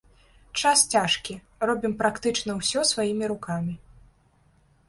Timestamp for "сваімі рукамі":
2.93-3.73